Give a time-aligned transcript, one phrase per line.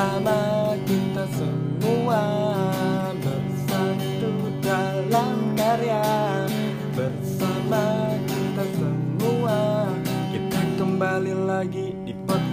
[0.00, 2.24] bersama kita semua
[3.20, 4.32] bersatu
[4.64, 6.00] dalam karya.
[6.96, 9.92] Bersama kita semua
[10.32, 12.49] kita kembali lagi di podcast